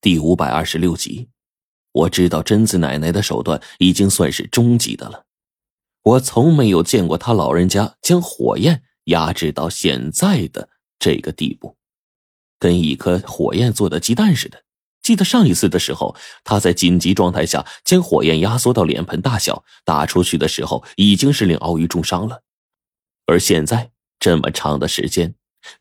[0.00, 1.28] 第五百二十六集，
[1.92, 5.24] 我知道贞子奶奶的手段已经算是终极的了。
[6.02, 11.76] 我从没有见过她老人家将火焰压制到现在的这个地步，
[12.58, 14.62] 跟一颗火焰做的鸡蛋似的。
[15.02, 22.42] 记得上一次的时候，他在紧急状态下将火焰压缩到脸盆大小，打出去的时候已经是令鳌鱼重伤了。
[23.26, 25.34] 而现在这么长的时间，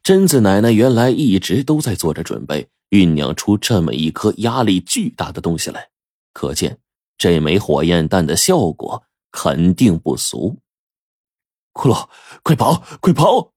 [0.03, 2.67] 贞子奶奶原来一直都在做着准备。
[2.89, 5.89] 酝酿出这么一颗压力巨大的东西来，
[6.33, 6.79] 可见
[7.17, 10.59] 这枚火焰弹的效果肯定不俗。
[11.73, 12.07] 骷髅，
[12.41, 13.51] 快跑，快跑！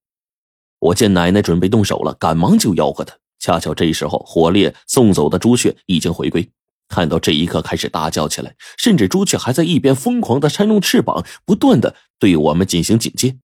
[0.80, 3.17] 我见奶奶准备动手了，赶忙就吆喝她。
[3.39, 6.51] 恰巧这时候，火烈送走的朱雀已经回归，
[6.89, 13.39] 看到这一刻开始大叫起来，甚至朱雀还在一边疯狂的扇动翅膀，不断的对我们进行警戒。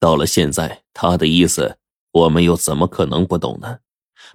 [0.00, 1.76] 到了现在，他的意思
[2.12, 3.80] 我们又怎么可能不懂呢？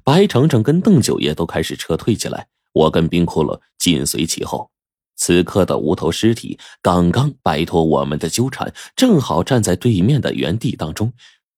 [0.04, 4.70] 白程程跟邓九爷都开始撤退起来，我跟冰骷髅紧随其后。
[5.18, 11.14] 此刻的无头尸体刚刚摆脱我们的纠缠，正好站在对面的原地当中，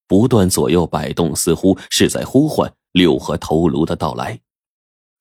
[0.07, 4.39] 不断左右摆动，似乎是在呼唤六合头颅的到来。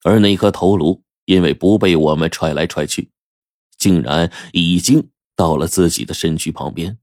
[0.03, 3.09] 而那颗头颅因为不被我们踹来踹去，
[3.77, 6.97] 竟然已经到了自己的身躯旁边。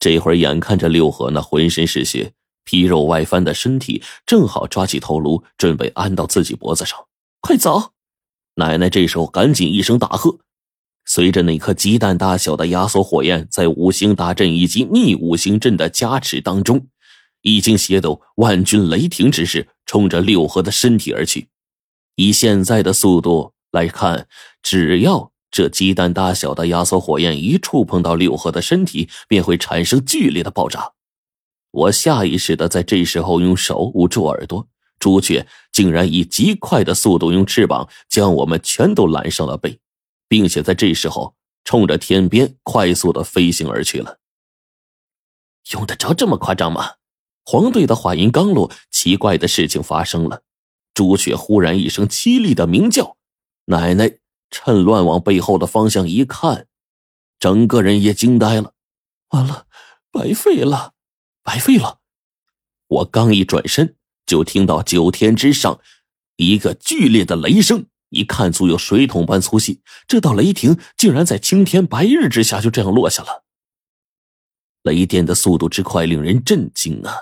[0.00, 2.32] 这会儿眼看着六合那浑身是血。
[2.68, 6.98] 皮肉外翻的身体正好抓起头颅，准备安到自己脖子上。
[7.40, 7.94] 快走！
[8.56, 10.40] 奶奶这时候赶紧一声大喝，
[11.06, 16.88] 随着那颗鸡蛋大小的压缩火焰在五行大阵以及逆五行阵的加持当中，
[17.40, 21.48] 已经携斗万钧雷霆之势，冲着六合的身体而去。
[22.16, 24.28] 以现在的速度来看，
[24.60, 30.92] 只要这鸡蛋大小的压缩火焰一触碰到六合的身体，便会产生剧烈的爆炸。
[31.78, 34.66] 我下意识的在这时候用手捂住耳朵，
[34.98, 39.78] 朱雀竟然以极快的速度用翅膀将我们全都揽上了背，
[40.26, 44.18] 并且在这时候冲着天边快速的飞行而去了。
[45.72, 46.94] 用得着这么夸张吗？
[47.44, 50.42] 黄队的话音刚落，奇怪的事情发生了，
[50.94, 53.16] 朱雀忽然一声凄厉的鸣叫，
[53.66, 54.18] 奶奶
[54.50, 56.66] 趁乱往背后的方向一看，
[57.38, 58.72] 整个人也惊呆了，
[59.28, 59.66] 完了，
[60.10, 60.94] 白费了。
[61.48, 62.00] 白费了！
[62.88, 65.80] 我刚一转身，就听到九天之上
[66.36, 69.80] 一个剧烈的雷声，一看足有水桶般粗细。
[70.06, 73.44] 这道雷霆竟然在青天白日之下就这样落下了。
[74.82, 77.14] 雷电的速度之快，令人震惊啊！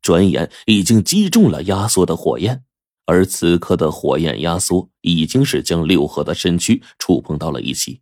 [0.00, 2.64] 转眼已经击中了压缩的火焰，
[3.04, 8.00] 而此刻的火焰压缩已经是将六合的身躯触碰到了一起。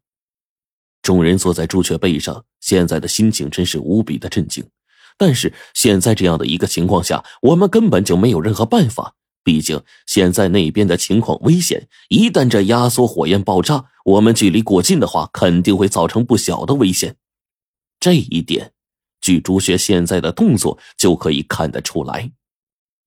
[1.03, 4.65] 众人坐在朱雀背上，现在的心情真是无比的震惊。
[5.17, 9.15] 但是现在这样的一个情况下，我们根本就没有任何办法。
[9.45, 17.17] 毕竟现在那边的情况危险，一旦这压缩火焰爆炸，我们距离过近的话，肯定会造成不小的危险。
[17.99, 18.73] 这一点，
[19.21, 22.31] 据朱雀现在的动作就可以看得出来。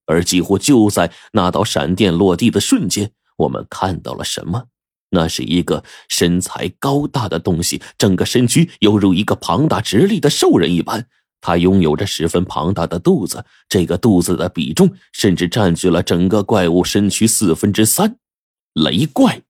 [0.05, 4.66] 而几乎就在那道闪电落地的瞬间，我们看到了什么？
[5.11, 11.07] 那是一个身材高大的东西，整个身躯犹如一个庞大直立的兽人一般。
[11.45, 18.17] 他拥有着十分庞大的肚子，这个肚子的比重甚至占据了整个怪物身躯四分之三。
[18.73, 19.44] 雷怪，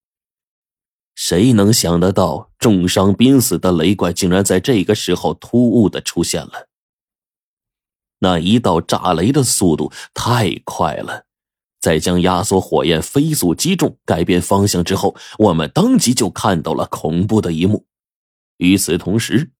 [1.15, 6.67] 谁能想得到重伤濒死的雷怪竟然在这个时候突兀的出现了？
[8.19, 11.23] 那一道炸雷的速度太快了，
[11.79, 17.85] 在将压缩火焰飞速击中、改变方向之后，我们当即就看到了恐怖的一幕。
[18.57, 19.51] 与此同时。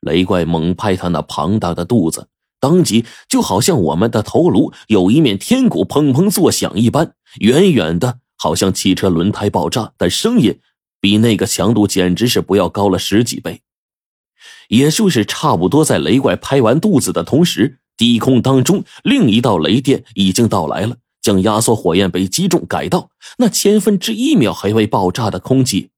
[0.00, 2.28] 雷怪猛拍他那庞大的肚子，
[2.60, 10.60] 当即就好像我们的头颅有一面天鼓砰砰作响一般，远远的好像汽车轮胎爆炸，但声音
[11.00, 13.60] 比那个强度简直是不要高了十几倍。
[14.68, 25.90] 也就是差不多在雷怪拍完肚子的同时，低空当中另一道雷电已经到来了，将压缩火焰被击中改道，那千分之一秒还未爆炸的空气，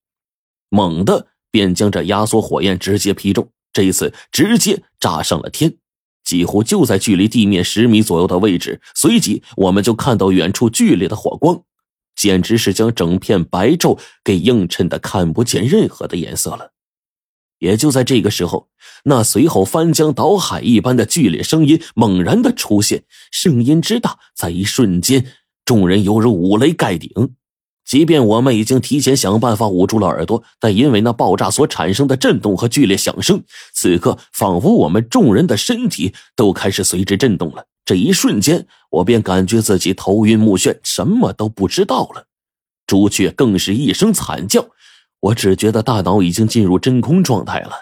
[0.70, 3.50] 猛地便将这压缩火焰直接劈中。
[3.72, 5.76] 这一次直接炸上了天，
[6.25, 8.81] 几乎就在距离地面十米左右的位置。
[8.94, 11.62] 随即，我们就看到远处剧烈的火光，
[12.17, 16.72] 简直是将整片白昼给映衬的看不见任何的颜色了。
[17.58, 18.70] 也就在这个时候，
[19.05, 25.26] 那随后翻江倒海一般的剧烈声音猛然的出现，声音之大，在一瞬间，
[25.64, 27.11] 众人犹如五雷盖顶。
[27.90, 33.42] 即便我们已经提前想办法捂住了耳朵，但因为那爆炸所产生的震动和剧烈响声，
[33.75, 37.66] 此刻仿佛我们众人的身体都开始随之震动了。
[37.84, 42.26] 这一瞬间，我便感觉自己头晕目眩，什么都不知道了。
[42.87, 44.69] 朱雀更是一声惨叫。
[45.19, 47.72] 我只觉得大脑已经进入真空状态了，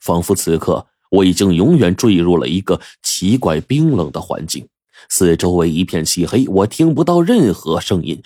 [0.00, 4.66] 仿佛此刻我已经永远坠入了一个奇怪冰冷的环境，
[5.10, 8.22] 四周围一片漆黑，我听不到任何声音，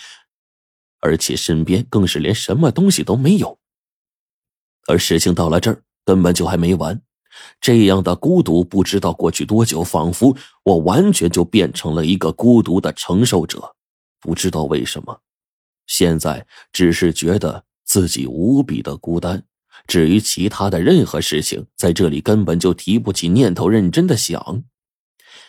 [1.04, 3.58] 而且身边更是连什么东西都没有。
[4.86, 6.98] 而事情到了这儿，根本就还没完。
[7.60, 13.74] 这样的孤独，不知道过去多久，仿佛我完全就变成了一个孤独的承受者。
[14.18, 15.20] 不知道为什么，
[15.86, 19.44] 现在只是觉得自己无比的孤单。
[19.86, 24.64] 至于其他的任何事情，在这里根本就提不起念头，认真的想。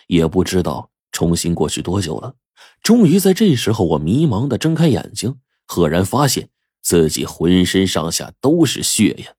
[0.07, 2.35] 也不知道重新过去多久了。
[2.81, 6.49] 终于在这时候，我迷茫的睁开眼睛，赫然发现
[6.81, 9.33] 自己浑身上下都是血呀。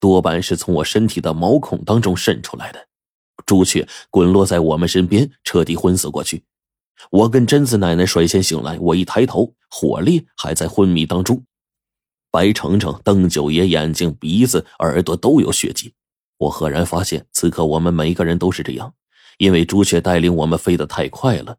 [0.00, 2.88] 多半是从我身体的毛孔当中渗出来的。
[3.46, 6.44] 朱雀滚落在我们身边，彻底昏死过去。
[7.10, 8.78] 我跟贞子奶奶率先醒来。
[8.78, 11.44] 我一抬头，火烈还在昏迷当中。
[12.30, 15.94] 白程程、邓九爷眼睛、鼻子、耳朵都有血迹。
[16.38, 18.92] 我赫然发现，此刻我们每一个人都是这样，
[19.38, 21.56] 因为朱雀带领我们飞得太快了。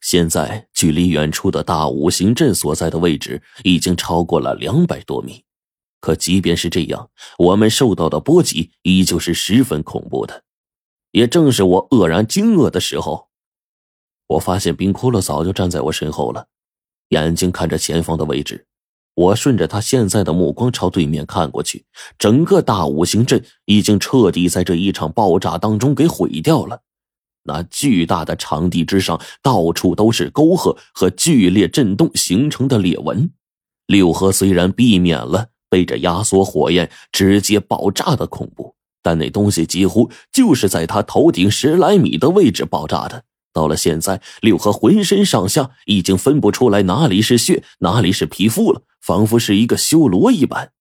[0.00, 5.44] 现在距离远处的大五行阵所在的位置已经超过了两百多米。
[6.00, 10.44] 可即便是这样，我们受到的波及依旧是十分恐怖的。
[11.10, 13.28] 也正是我愕然惊愕的时候，
[14.28, 16.46] 我发现冰骷髅早就站在我身后了，
[17.08, 18.66] 眼睛看着前方的位置。
[19.14, 21.84] 我顺着他现在的目光朝对面看过去，
[22.16, 26.82] 整个大五行阵已经彻底在这一场爆炸当中给毁掉了。
[27.44, 33.30] 那巨大的场地之上，到处都是沟壑和剧烈震动形成的裂纹。
[33.86, 35.48] 六合虽然避免了。
[35.70, 43.22] 被这压缩火焰直接爆炸的恐怖，但那东西几乎就是在他头顶十来米的位置爆炸的。
[43.52, 50.72] 到了现在，六合浑身上下已经分不出来哪里是血，哪里是皮肤了，仿佛是一个修罗一般。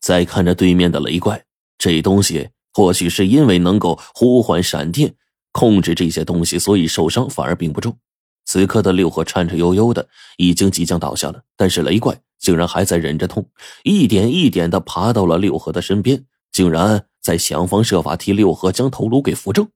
[0.00, 1.44] 再看着对面的雷怪，
[1.78, 5.14] 这东西或许是因为能够呼唤闪电，
[5.54, 7.96] 控制这些东西，所以受伤反而并不重。
[8.44, 10.06] 此刻的六合颤颤悠悠的，
[10.36, 12.20] 已经即将倒下了，但是雷怪。
[12.36, 13.48] 竟然还在忍着痛，
[13.84, 19.70] 一点一点的爬到了六合的身边，竟然在想方设法替六合将头颅给扶正。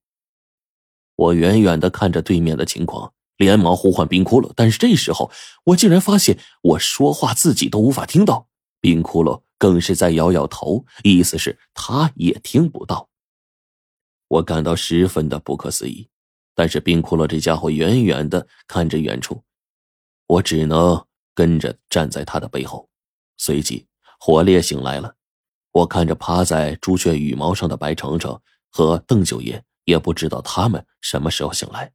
[1.17, 5.31] 我远远的看着对面的情况，连忙呼唤冰骷髅，但是这时候
[5.65, 8.49] 我竟然发现我说话自己都无法听到，
[8.83, 13.09] 冰骷髅更是在摇摇头，意思是他也听不到。
[14.29, 16.09] 我感到十分的不可思议，
[16.55, 19.43] 但是冰骷髅这家伙远远的看着远处，
[20.27, 21.05] 我只能。
[21.35, 22.91] 跟着站在他的背后，
[23.37, 23.87] 随即
[24.19, 25.15] 火烈醒来了。
[25.71, 28.37] 我看着趴在朱雀羽毛上的白程程
[28.69, 31.93] 和邓九爷，也不知道他们什么时候醒来。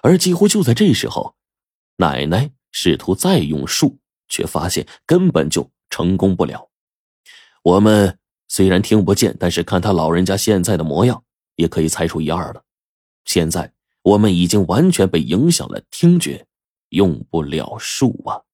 [0.00, 1.36] 而几乎就在这时候，
[1.96, 3.98] 奶奶试图再用术，
[4.28, 6.70] 却发现根本就成功不了。
[7.62, 8.18] 我们
[8.48, 11.22] 虽然听不见，但是看他老人家现在的模样，
[11.58, 12.64] 也可以猜出一二了。
[13.26, 13.70] 现在
[14.02, 16.48] 我们已经完全被影响了听觉。
[16.90, 18.47] 用不了数啊。